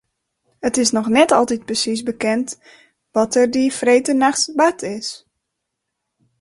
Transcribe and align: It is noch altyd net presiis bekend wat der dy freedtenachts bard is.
It 0.67 0.77
is 0.81 0.91
noch 0.95 1.09
altyd 1.31 1.57
net 1.59 1.67
presiis 1.67 2.01
bekend 2.09 2.47
wat 3.15 3.31
der 3.35 3.47
dy 3.55 3.63
freedtenachts 3.79 4.43
bard 4.57 4.79
is. 4.97 5.07